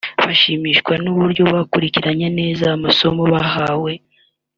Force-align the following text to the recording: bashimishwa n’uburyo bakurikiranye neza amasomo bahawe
bashimishwa 0.25 0.93
n’uburyo 1.03 1.43
bakurikiranye 1.53 2.27
neza 2.39 2.65
amasomo 2.77 3.23
bahawe 3.33 3.91